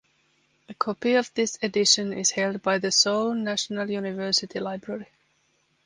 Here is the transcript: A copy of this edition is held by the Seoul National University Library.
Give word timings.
A 0.67 0.73
copy 0.73 1.13
of 1.13 1.31
this 1.35 1.59
edition 1.61 2.11
is 2.11 2.31
held 2.31 2.63
by 2.63 2.79
the 2.79 2.91
Seoul 2.91 3.35
National 3.35 3.87
University 3.87 4.59
Library. 4.59 5.05